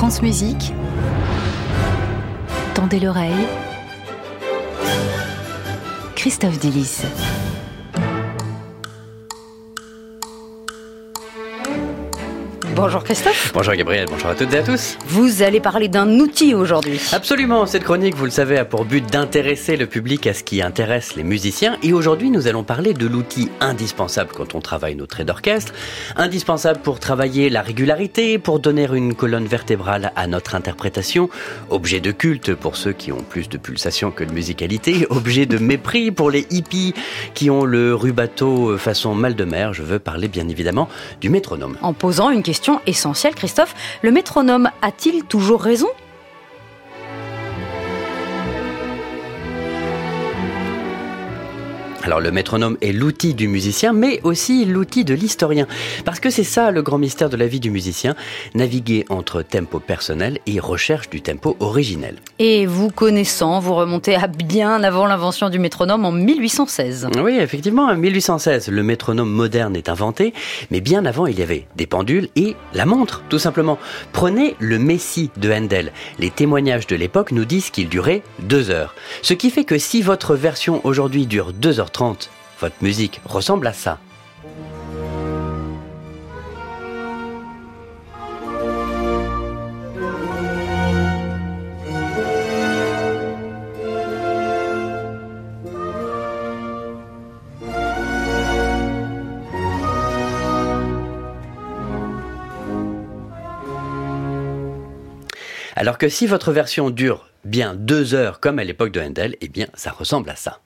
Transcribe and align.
France 0.00 0.22
Musique. 0.22 0.72
Tendez 2.72 3.00
l'oreille. 3.00 3.46
Christophe 6.16 6.58
Delis. 6.58 7.02
Bonjour 12.80 13.04
Christophe. 13.04 13.52
Bonjour 13.52 13.74
Gabriel, 13.74 14.06
bonjour 14.10 14.30
à 14.30 14.34
toutes 14.34 14.54
et 14.54 14.56
à 14.56 14.62
tous. 14.62 14.96
Vous 15.04 15.42
allez 15.42 15.60
parler 15.60 15.88
d'un 15.88 16.18
outil 16.18 16.54
aujourd'hui. 16.54 16.98
Absolument, 17.12 17.66
cette 17.66 17.84
chronique, 17.84 18.14
vous 18.14 18.24
le 18.24 18.30
savez, 18.30 18.56
a 18.56 18.64
pour 18.64 18.86
but 18.86 19.04
d'intéresser 19.04 19.76
le 19.76 19.86
public 19.86 20.26
à 20.26 20.32
ce 20.32 20.42
qui 20.42 20.62
intéresse 20.62 21.14
les 21.14 21.22
musiciens. 21.22 21.76
Et 21.82 21.92
aujourd'hui, 21.92 22.30
nous 22.30 22.48
allons 22.48 22.64
parler 22.64 22.94
de 22.94 23.06
l'outil 23.06 23.50
indispensable 23.60 24.30
quand 24.34 24.54
on 24.54 24.62
travaille 24.62 24.94
nos 24.94 25.04
traits 25.04 25.26
d'orchestre, 25.26 25.74
indispensable 26.16 26.80
pour 26.80 27.00
travailler 27.00 27.50
la 27.50 27.60
régularité, 27.60 28.38
pour 28.38 28.60
donner 28.60 28.88
une 28.90 29.14
colonne 29.14 29.46
vertébrale 29.46 30.12
à 30.16 30.26
notre 30.26 30.54
interprétation, 30.54 31.28
objet 31.68 32.00
de 32.00 32.12
culte 32.12 32.54
pour 32.54 32.76
ceux 32.76 32.92
qui 32.92 33.12
ont 33.12 33.22
plus 33.22 33.50
de 33.50 33.58
pulsation 33.58 34.10
que 34.10 34.24
de 34.24 34.32
musicalité, 34.32 35.06
objet 35.10 35.44
de 35.44 35.58
mépris 35.58 36.12
pour 36.12 36.30
les 36.30 36.46
hippies 36.48 36.94
qui 37.34 37.50
ont 37.50 37.66
le 37.66 37.94
rubato 37.94 38.78
façon 38.78 39.14
mal 39.14 39.34
de 39.34 39.44
mer. 39.44 39.74
Je 39.74 39.82
veux 39.82 39.98
parler 39.98 40.28
bien 40.28 40.48
évidemment 40.48 40.88
du 41.20 41.28
métronome. 41.28 41.76
En 41.82 41.92
posant 41.92 42.30
une 42.30 42.42
question 42.42 42.69
essentielle, 42.86 43.34
Christophe. 43.34 43.74
Le 44.02 44.10
métronome 44.10 44.70
a-t-il 44.82 45.24
toujours 45.24 45.62
raison? 45.62 45.88
Alors 52.02 52.20
le 52.20 52.30
métronome 52.30 52.78
est 52.80 52.92
l'outil 52.92 53.34
du 53.34 53.46
musicien, 53.46 53.92
mais 53.92 54.20
aussi 54.22 54.64
l'outil 54.64 55.04
de 55.04 55.12
l'historien. 55.12 55.66
Parce 56.06 56.18
que 56.18 56.30
c'est 56.30 56.44
ça 56.44 56.70
le 56.70 56.80
grand 56.80 56.96
mystère 56.96 57.28
de 57.28 57.36
la 57.36 57.46
vie 57.46 57.60
du 57.60 57.70
musicien, 57.70 58.16
naviguer 58.54 59.04
entre 59.10 59.42
tempo 59.42 59.80
personnel 59.80 60.38
et 60.46 60.60
recherche 60.60 61.10
du 61.10 61.20
tempo 61.20 61.58
originel. 61.60 62.16
Et 62.38 62.64
vous 62.64 62.88
connaissant, 62.88 63.60
vous 63.60 63.74
remontez 63.74 64.14
à 64.14 64.28
bien 64.28 64.82
avant 64.82 65.06
l'invention 65.06 65.50
du 65.50 65.58
métronome 65.58 66.06
en 66.06 66.12
1816. 66.12 67.08
Oui, 67.22 67.36
effectivement, 67.38 67.84
en 67.84 67.96
1816, 67.96 68.68
le 68.68 68.82
métronome 68.82 69.30
moderne 69.30 69.76
est 69.76 69.90
inventé, 69.90 70.32
mais 70.70 70.80
bien 70.80 71.04
avant, 71.04 71.26
il 71.26 71.38
y 71.38 71.42
avait 71.42 71.66
des 71.76 71.86
pendules 71.86 72.28
et 72.34 72.56
la 72.72 72.86
montre, 72.86 73.22
tout 73.28 73.38
simplement. 73.38 73.78
Prenez 74.12 74.56
le 74.58 74.78
Messie 74.78 75.30
de 75.36 75.52
Handel. 75.52 75.92
Les 76.18 76.30
témoignages 76.30 76.86
de 76.86 76.96
l'époque 76.96 77.32
nous 77.32 77.44
disent 77.44 77.68
qu'il 77.68 77.90
durait 77.90 78.22
deux 78.38 78.70
heures. 78.70 78.94
Ce 79.20 79.34
qui 79.34 79.50
fait 79.50 79.64
que 79.64 79.76
si 79.76 80.00
votre 80.00 80.34
version 80.34 80.80
aujourd'hui 80.84 81.26
dure 81.26 81.52
2h30, 81.92 82.28
votre 82.60 82.76
musique 82.82 83.20
ressemble 83.24 83.66
à 83.66 83.72
ça. 83.72 83.98
Alors 105.76 105.96
que 105.96 106.10
si 106.10 106.26
votre 106.26 106.52
version 106.52 106.90
dure 106.90 107.30
bien 107.46 107.74
deux 107.74 108.12
heures 108.12 108.38
comme 108.38 108.58
à 108.58 108.64
l'époque 108.64 108.92
de 108.92 109.00
Handel, 109.00 109.36
eh 109.40 109.48
bien 109.48 109.66
ça 109.72 109.90
ressemble 109.90 110.28
à 110.28 110.36
ça. 110.36 110.60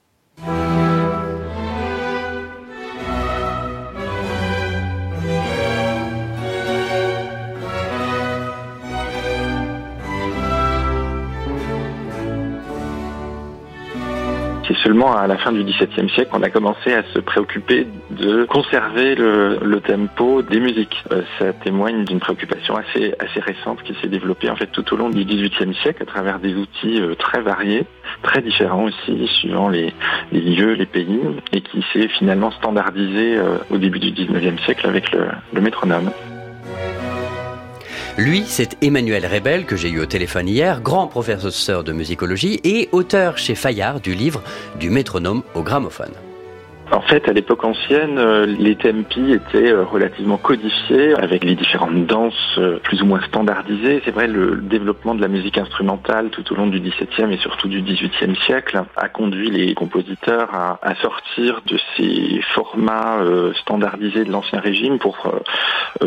C'est 14.67 14.77
seulement 14.79 15.15
à 15.15 15.27
la 15.27 15.37
fin 15.37 15.53
du 15.53 15.62
XVIIe 15.62 16.08
siècle 16.11 16.30
qu'on 16.30 16.42
a 16.42 16.48
commencé 16.48 16.95
à 16.95 17.02
se 17.13 17.19
préoccuper 17.19 17.86
de 18.11 18.45
conserver 18.45 19.14
le, 19.14 19.80
tempo 19.80 20.41
des 20.41 20.58
musiques. 20.58 21.05
Euh, 21.13 21.23
ça 21.39 21.52
témoigne 21.52 22.05
d'une 22.05 22.20
préoccupation 22.20 22.75
assez, 22.75 23.14
assez 23.19 23.41
récente 23.41 23.83
qui 23.83 23.95
s'est 24.01 24.08
développée 24.08 24.48
en 24.48 24.57
fait 24.57 24.69
tout 24.69 24.95
au 24.95 24.97
long 24.97 25.11
du 25.11 25.25
XVIIIe 25.25 25.75
siècle 25.83 26.02
à 26.02 26.07
travers 26.07 26.39
des 26.39 26.55
outils 26.55 27.01
euh, 27.01 27.14
très 27.14 27.42
variés, 27.42 27.85
très 28.23 28.41
différents 28.41 28.85
aussi 28.85 29.27
suivant 29.39 29.69
les, 29.69 29.92
lieux, 30.33 30.73
les 30.73 30.86
pays, 30.86 31.20
et 31.52 31.61
qui 31.61 31.85
s'est 31.92 32.08
finalement 32.08 32.51
standardisé 32.52 33.36
euh, 33.36 33.58
au 33.70 33.77
début 33.77 33.98
du 33.98 34.13
XIXe 34.13 34.63
siècle 34.63 34.86
avec 34.86 35.13
le 35.13 35.61
métronome. 35.61 36.11
Lui, 38.17 38.45
c'est 38.47 38.77
Emmanuel 38.80 39.27
Rebel, 39.27 39.67
que 39.67 39.75
j'ai 39.75 39.89
eu 39.89 39.98
au 40.01 40.07
téléphone 40.07 40.47
hier, 40.47 40.80
grand 40.80 41.08
professeur 41.08 41.83
de 41.83 41.92
musicologie 41.92 42.61
et 42.63 42.89
auteur 42.92 43.39
chez 43.39 43.57
Fayard 43.57 44.01
du 44.01 44.14
livre 44.14 44.41
Du 44.79 44.89
métronome 44.89 45.42
au 45.57 45.64
gramophone. 45.64 46.13
En 46.92 47.00
fait, 47.00 47.28
à 47.28 47.33
l'époque 47.33 47.64
ancienne, 47.64 48.18
euh, 48.18 48.45
les 48.45 48.77
tempi 48.77 49.33
étaient 49.33 49.72
euh, 49.72 49.84
relativement 49.84 50.36
codifiés 50.36 51.14
avec 51.14 51.42
les 51.42 51.55
différentes 51.55 52.05
danses 52.05 52.58
euh, 52.58 52.78
plus 52.83 53.00
ou 53.00 53.06
moins 53.06 53.22
standardisées. 53.22 54.02
C'est 54.05 54.11
vrai, 54.11 54.27
le 54.27 54.56
développement 54.56 55.14
de 55.14 55.22
la 55.22 55.28
musique 55.28 55.56
instrumentale 55.56 56.28
tout 56.28 56.52
au 56.52 56.56
long 56.56 56.67
du 56.67 56.80
XVIIe 56.80 57.33
et 57.33 57.39
surtout 57.39 57.68
du 57.68 57.80
XVIIIe 57.80 58.36
siècle 58.45 58.83
a 58.96 59.08
conduit 59.08 59.50
les 59.50 59.74
compositeurs 59.74 60.50
à, 60.52 60.95
sortir 60.96 61.62
de 61.67 61.78
ces 61.96 62.40
formats 62.55 63.18
standardisés 63.62 64.24
de 64.24 64.30
l'ancien 64.30 64.61
régime 64.61 64.98
pour 64.98 65.30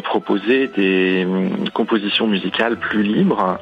proposer 0.04 0.68
des 0.68 1.26
hum, 1.26 1.70
compositions 1.74 2.28
musicales 2.28 2.78
plus 2.78 3.04
libres, 3.04 3.60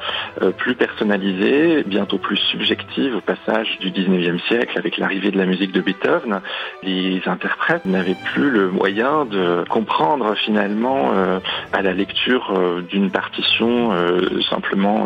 plus 0.57 0.75
personnalisées, 0.75 1.83
bientôt 1.85 2.17
plus 2.17 2.37
subjectives 2.37 3.15
au 3.15 3.21
passage 3.21 3.79
du 3.79 3.91
XIXe 3.91 4.41
siècle 4.43 4.77
avec 4.77 4.97
l'arrivée 4.97 5.31
de 5.31 5.37
la 5.37 5.45
musique 5.45 5.71
de 5.71 5.81
Beethoven. 5.81 6.41
Les 7.09 7.27
interprètes 7.27 7.85
n'avaient 7.85 8.17
plus 8.33 8.49
le 8.49 8.69
moyen 8.69 9.25
de 9.25 9.63
comprendre 9.69 10.35
finalement 10.35 11.11
euh, 11.13 11.39
à 11.73 11.81
la 11.81 11.93
lecture 11.93 12.53
euh, 12.55 12.81
d'une 12.81 13.11
partition 13.11 13.91
euh, 13.91 14.41
simplement 14.49 15.05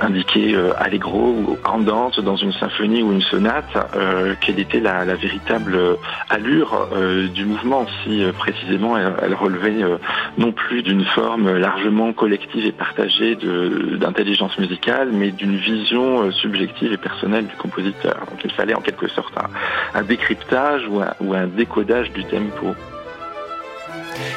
indiquée 0.00 0.56
allegro 0.78 1.34
ou 1.36 1.58
andante 1.64 2.20
dans 2.20 2.36
une 2.36 2.52
symphonie 2.52 3.02
ou 3.02 3.12
une 3.12 3.20
sonate 3.20 3.64
quelle 4.40 4.58
était 4.58 4.80
la, 4.80 5.04
véritable 5.14 5.78
allure 6.30 6.88
du 7.34 7.44
mouvement 7.44 7.86
si 8.02 8.24
précisément 8.38 8.96
elle, 8.96 9.12
elle 9.22 9.34
relevait 9.34 9.84
non 10.38 10.52
plus 10.52 10.82
d'une 10.82 11.04
forme 11.04 11.54
largement 11.58 12.14
collective 12.14 12.64
et 12.64 12.72
partagée 12.72 13.36
d'intelligence 13.36 14.58
musicale 14.58 15.10
mais 15.12 15.30
d'une 15.30 15.56
vision 15.56 16.30
subjective 16.32 16.92
et 16.92 16.98
personnelle 16.98 17.46
du 17.46 17.56
compositeur. 17.56 18.20
Donc 18.30 18.40
il 18.44 18.52
fallait 18.52 18.74
en 18.74 18.80
quelque 18.80 19.08
sorte 19.08 19.36
un, 19.36 19.98
un 19.98 20.02
décryptage 20.02 20.71
ou 21.20 21.34
un, 21.34 21.46
décodage 21.46 22.12
du 22.12 22.24
tempo. 22.24 22.74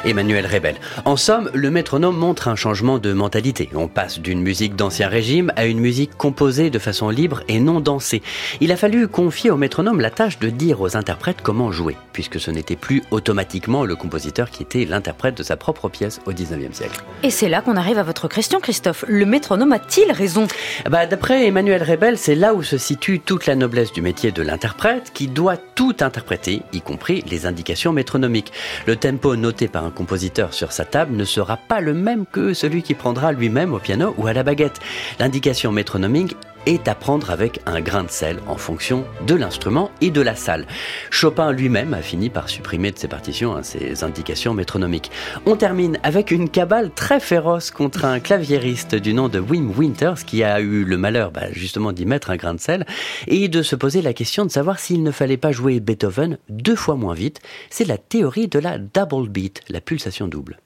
Emmanuel 0.06 0.46
Rebel. 0.46 0.76
En 1.06 1.18
somme, 1.18 1.50
le 1.54 1.72
métronome 1.72 2.18
montre 2.18 2.48
un 2.48 2.56
changement 2.56 2.98
de 2.98 3.14
mentalité. 3.14 3.70
On 3.74 3.88
passe 3.88 4.20
d'une 4.20 4.42
musique 4.42 4.76
d'ancien 4.76 5.08
régime 5.08 5.52
à 5.56 5.66
une 5.66 5.80
musique 5.80 6.16
composée 6.18 6.70
de 6.70 6.80
façon 6.80 7.10
libre 7.10 7.42
et 7.48 7.60
non 7.60 7.80
dansée. 7.80 8.22
Il 8.62 8.72
a 8.72 8.78
fallu 8.78 9.08
confier 9.08 9.52
au 9.52 9.58
métronome 9.58 10.00
la 10.00 10.10
tâche 10.10 10.40
de 10.40 10.50
dire 10.50 10.82
aux 10.82 10.96
interprètes 10.96 11.38
comment 11.42 11.72
jouer, 11.72 11.96
puisque 12.14 12.40
ce 12.40 12.52
n'était 12.52 12.76
plus 12.76 13.04
automatiquement 13.12 13.86
le 13.86 13.96
compositeur 13.96 14.50
qui 14.50 14.64
était 14.64 14.86
l'interprète 14.86 15.38
de 15.38 15.44
sa 15.44 15.58
propre 15.58 15.90
pièce 15.90 16.20
au 16.26 16.32
19e 16.32 16.74
siècle. 16.74 17.04
Et 17.24 17.30
c'est 17.30 17.50
là 17.50 17.62
qu'on 17.62 17.76
arrive 17.76 17.98
à 17.98 18.04
votre 18.04 18.28
question, 18.28 18.60
Christophe. 18.60 19.06
Le 19.08 19.26
métronome 19.26 19.72
a-t-il 19.72 20.12
raison? 20.12 20.48
Bah, 20.90 21.06
D'après 21.06 21.46
Emmanuel 21.48 21.84
Rebel, 21.84 22.18
c'est 22.18 22.36
là 22.36 22.54
où 22.54 22.64
se 22.64 22.78
situe 22.78 23.20
toute 23.20 23.46
la 23.46 23.56
noblesse 23.56 23.92
du 23.92 24.02
métier 24.02 24.32
de 24.32 24.42
l'interprète, 24.42 25.12
qui 25.14 25.28
doit 25.28 25.58
tout 25.58 25.96
interpréter, 26.00 26.62
y 26.74 26.82
compris 26.82 27.24
les 27.30 27.46
indications 27.46 27.94
métronomiques. 27.94 28.52
Le 28.86 28.96
tempo 28.96 29.36
noté 29.36 29.65
par 29.68 29.86
un 29.86 29.92
compositeur 29.92 30.54
sur 30.54 30.72
sa 30.72 30.86
table 30.86 31.16
ne 31.16 31.26
sera 31.26 31.58
pas 31.58 31.82
le 31.82 31.94
même 31.94 32.26
que 32.26 32.54
celui 32.54 32.84
qui 32.84 32.94
prendra 32.94 33.32
lui-même 33.32 33.74
au 33.74 33.80
piano 33.80 34.14
ou 34.18 34.28
à 34.28 34.34
la 34.34 34.44
baguette. 34.44 34.80
L'indication 35.20 35.72
métronomique 35.72 36.36
est 36.66 36.88
à 36.88 36.96
prendre 36.96 37.32
avec 37.32 37.60
un 37.66 37.82
grain 37.82 38.04
de 38.04 38.10
sel 38.10 38.40
en 38.48 38.58
fonction 38.58 39.06
de 39.26 39.36
l'instrument 39.36 39.92
et 40.02 40.12
de 40.12 40.22
la 40.22 40.36
salle. 40.36 40.66
Chopin 41.10 41.52
lui-même 41.52 41.94
a 41.94 42.02
fini 42.02 42.30
par 42.30 42.50
supprimer 42.50 42.92
de 42.92 42.98
ses 42.98 43.08
partitions 43.08 43.56
hein, 43.56 43.64
ses 43.64 44.04
indications 44.04 44.54
métronomiques. 44.54 45.12
On 45.46 45.56
termine 45.56 46.00
avec 46.04 46.32
une 46.32 46.50
cabale 46.50 46.92
très 46.92 47.20
féroce 47.20 47.72
contre 47.72 48.06
un 48.06 48.20
claviériste 48.20 48.96
du 48.96 49.14
nom 49.14 49.30
de 49.30 49.40
Wim 49.40 49.72
Winters 49.78 50.26
qui 50.26 50.44
a 50.44 50.60
eu 50.60 50.84
le 50.84 50.98
malheur 50.98 51.32
bah, 51.32 51.52
justement 51.52 51.92
d'y 51.92 52.06
mettre 52.06 52.30
un 52.30 52.36
grain 52.36 52.54
de 52.54 52.60
sel 52.60 52.86
et 53.28 53.48
de 53.48 53.62
se 53.62 53.76
poser 53.76 54.02
la 54.02 54.14
question 54.14 54.46
de 54.46 54.52
savoir 54.52 54.80
s'il 54.80 55.04
ne 55.04 55.12
fallait 55.12 55.38
pas 55.38 55.52
jouer 55.52 55.80
Beethoven 55.80 56.38
deux 56.50 56.76
fois 56.76 56.96
moins 56.96 57.14
vite. 57.14 57.40
C'est 57.70 57.88
la 57.88 57.98
théorie 57.98 58.48
de 58.48 58.60
la 58.60 58.78
double 58.78 59.30
beat, 59.30 59.62
la 59.70 59.82
pulsation 59.82 60.28
double. 60.28 60.58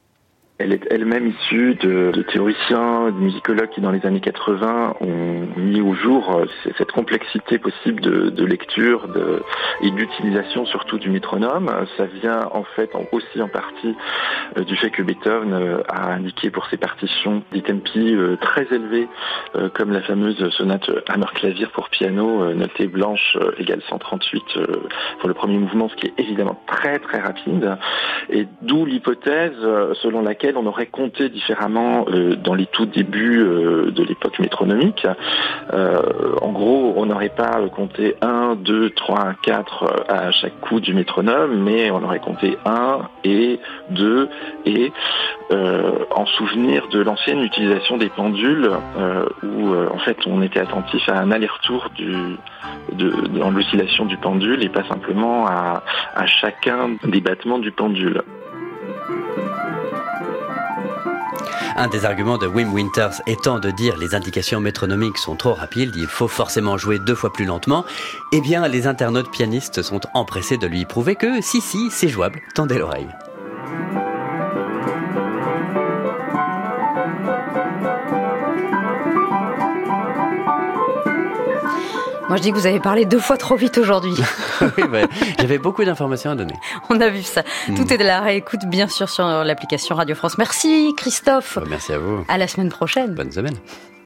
Elle 0.61 0.73
est 0.73 0.91
elle-même 0.91 1.27
issue 1.27 1.75
de, 1.75 2.11
théoriciens, 2.33 3.11
de 3.11 3.17
musicologues 3.17 3.69
qui 3.69 3.79
dans 3.79 3.91
les 3.91 4.05
années 4.05 4.19
80 4.19 4.95
ont 4.99 5.47
mis 5.55 5.79
au 5.79 5.93
jour 5.93 6.35
euh, 6.35 6.45
cette 6.77 6.91
complexité 6.91 7.57
possible 7.57 8.01
de, 8.01 8.43
lecture 8.43 9.07
et 9.81 9.89
d'utilisation 9.91 10.65
surtout 10.65 10.97
du 10.97 11.09
métronome. 11.09 11.71
Ça 11.95 12.07
vient 12.07 12.41
en 12.51 12.65
fait 12.75 12.91
aussi 13.13 13.41
en 13.41 13.47
partie 13.47 13.95
euh, 14.57 14.65
du 14.65 14.75
fait 14.75 14.89
que 14.89 15.01
Beethoven 15.01 15.53
euh, 15.53 15.81
a 15.87 16.11
indiqué 16.11 16.49
pour 16.49 16.65
ses 16.65 16.75
partitions 16.75 17.41
des 17.53 17.61
tempi 17.61 18.17
très 18.41 18.67
élevés 18.69 19.07
comme 19.75 19.91
la 19.91 20.01
fameuse 20.01 20.49
sonate 20.49 20.89
Hammer 21.07 21.27
clavier 21.35 21.67
pour 21.67 21.89
piano 21.89 22.53
notée 22.53 22.87
blanche 22.87 23.37
égale 23.57 23.81
138 23.87 24.43
pour 25.19 25.29
le 25.29 25.33
premier 25.33 25.57
mouvement, 25.57 25.87
ce 25.89 25.95
qui 25.95 26.07
est 26.07 26.13
évidemment 26.17 26.61
très 26.67 26.99
très 26.99 27.19
rapide. 27.19 27.77
Et 28.29 28.47
d'où 28.61 28.85
l'hypothèse 28.85 29.53
selon 30.01 30.21
laquelle 30.21 30.48
on 30.55 30.65
aurait 30.65 30.87
compté 30.87 31.29
différemment 31.29 32.05
euh, 32.09 32.35
dans 32.35 32.53
les 32.53 32.65
tout 32.65 32.85
débuts 32.85 33.41
euh, 33.41 33.91
de 33.91 34.03
l'époque 34.03 34.39
métronomique. 34.39 35.05
Euh, 35.73 36.35
en 36.41 36.51
gros, 36.51 36.93
on 36.97 37.05
n'aurait 37.05 37.29
pas 37.29 37.59
compté 37.75 38.15
1, 38.21 38.55
2, 38.55 38.91
3, 38.91 39.33
4 39.43 40.05
à 40.09 40.31
chaque 40.31 40.59
coup 40.61 40.79
du 40.79 40.93
métronome, 40.93 41.63
mais 41.63 41.91
on 41.91 42.03
aurait 42.03 42.19
compté 42.19 42.57
1 42.65 42.99
et 43.23 43.59
2 43.91 44.29
et 44.65 44.91
en 46.11 46.25
souvenir 46.25 46.87
de 46.89 46.99
l'ancienne 46.99 47.41
utilisation 47.41 47.97
des 47.97 48.09
pendules 48.09 48.69
où 49.43 49.73
en 49.73 49.97
fait 49.99 50.17
on 50.27 50.41
était 50.41 50.59
attentif 50.59 51.07
à 51.09 51.19
un 51.19 51.31
aller-retour 51.31 51.89
dans 52.91 53.49
l'oscillation 53.49 54.05
du 54.05 54.17
pendule 54.17 54.63
et 54.63 54.69
pas 54.69 54.83
simplement 54.87 55.47
à 55.47 55.81
chacun 56.25 56.91
des 57.03 57.21
battements 57.21 57.59
du 57.59 57.71
pendule. 57.71 58.21
Un 61.79 61.87
des 61.87 62.03
arguments 62.03 62.37
de 62.37 62.45
Wim 62.45 62.73
Winters 62.73 63.21
étant 63.25 63.57
de 63.57 63.71
dire 63.71 63.95
les 63.95 64.13
indications 64.13 64.59
métronomiques 64.59 65.17
sont 65.17 65.37
trop 65.37 65.53
rapides, 65.53 65.95
il 65.95 66.07
faut 66.07 66.27
forcément 66.27 66.77
jouer 66.77 66.99
deux 66.99 67.15
fois 67.15 67.31
plus 67.31 67.45
lentement, 67.45 67.85
eh 68.33 68.41
bien 68.41 68.67
les 68.67 68.85
internautes 68.85 69.31
pianistes 69.31 69.81
sont 69.81 70.01
empressés 70.13 70.57
de 70.57 70.67
lui 70.67 70.83
prouver 70.83 71.15
que 71.15 71.39
si 71.39 71.61
si, 71.61 71.89
c'est 71.89 72.09
jouable, 72.09 72.41
tendez 72.53 72.77
l'oreille. 72.77 73.07
Moi, 82.29 82.37
je 82.37 82.43
dis 82.43 82.51
que 82.51 82.57
vous 82.57 82.67
avez 82.67 82.79
parlé 82.79 83.05
deux 83.05 83.19
fois 83.19 83.37
trop 83.37 83.55
vite 83.55 83.79
aujourd'hui. 83.79 84.13
oui, 84.61 84.83
j'avais 85.39 85.57
beaucoup 85.57 85.83
d'informations 85.83 86.29
à 86.29 86.35
donner. 86.35 86.53
On 86.91 87.01
a 87.01 87.09
vu 87.09 87.23
ça. 87.23 87.43
Hmm. 87.67 87.73
Tout 87.75 87.91
est 87.91 87.97
de 87.97 88.03
la 88.03 88.21
réécoute, 88.21 88.65
bien 88.67 88.87
sûr, 88.87 89.09
sur 89.09 89.25
l'application 89.25 89.95
Radio 89.95 90.15
France. 90.15 90.37
Merci, 90.37 90.93
Christophe. 90.95 91.57
Merci 91.67 91.93
à 91.93 91.97
vous. 91.97 92.23
À 92.27 92.37
la 92.37 92.47
semaine 92.47 92.69
prochaine. 92.69 93.15
Bonne 93.15 93.31
semaine. 93.31 93.55